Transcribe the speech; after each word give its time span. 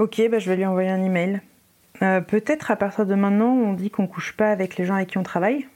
Ok, 0.00 0.18
bah, 0.30 0.38
je 0.38 0.48
vais 0.48 0.56
lui 0.56 0.64
envoyer 0.64 0.88
un 0.88 1.02
email. 1.02 1.42
Euh, 2.00 2.22
Peut-être 2.22 2.70
à 2.70 2.76
partir 2.76 3.04
de 3.04 3.14
maintenant, 3.14 3.52
on 3.52 3.74
dit 3.74 3.90
qu'on 3.90 4.06
couche 4.06 4.34
pas 4.34 4.50
avec 4.50 4.78
les 4.78 4.86
gens 4.86 4.94
avec 4.94 5.10
qui 5.10 5.18
on 5.18 5.22
travaille. 5.22 5.66